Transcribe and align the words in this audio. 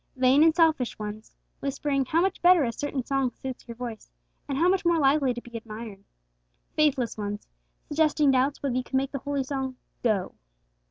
Vain 0.15 0.41
and 0.43 0.55
selfish 0.55 0.97
ones 0.97 1.35
whispering 1.59 2.05
how 2.05 2.21
much 2.21 2.41
better 2.41 2.63
a 2.63 2.71
certain 2.71 3.05
song 3.05 3.29
suits 3.29 3.67
your 3.67 3.75
voice, 3.75 4.09
and 4.47 4.57
how 4.57 4.67
much 4.67 4.83
more 4.83 4.97
likely 4.97 5.31
to 5.31 5.41
be 5.41 5.55
admired. 5.55 6.03
Faithless 6.75 7.19
ones 7.19 7.47
suggesting 7.87 8.31
doubts 8.31 8.63
whether 8.63 8.73
you 8.75 8.83
can 8.83 8.97
make 8.97 9.11
the 9.11 9.19
holy 9.19 9.43
song 9.43 9.75
'go.' 10.01 10.33